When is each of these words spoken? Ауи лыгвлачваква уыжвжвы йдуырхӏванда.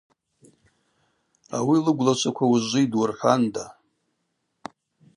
Ауи 1.57 1.77
лыгвлачваква 1.85 2.45
уыжвжвы 2.47 2.79
йдуырхӏванда. 2.83 3.65